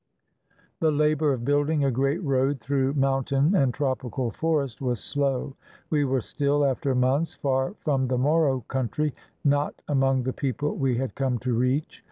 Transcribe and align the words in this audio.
The 0.79 0.89
labor 0.89 1.31
of 1.31 1.45
building 1.45 1.83
a 1.85 1.91
great 1.91 2.23
road 2.23 2.59
through 2.59 2.95
mountain 2.95 3.53
and 3.53 3.71
tropical 3.71 4.31
forest 4.31 4.81
was 4.81 4.99
slow. 4.99 5.55
We 5.91 6.05
were 6.05 6.21
still, 6.21 6.65
after 6.65 6.95
months, 6.95 7.35
far 7.35 7.75
from 7.81 8.07
the 8.07 8.17
Moro 8.17 8.61
country, 8.61 9.13
not 9.45 9.79
among 9.87 10.23
the 10.23 10.33
people 10.33 10.75
we 10.75 10.97
had 10.97 11.13
come 11.13 11.37
to 11.45 11.53
reach. 11.53 11.99